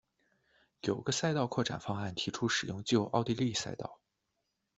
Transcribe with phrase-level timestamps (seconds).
[0.79, 3.99] 有个赛道扩展方案提出使用旧奥地利赛道。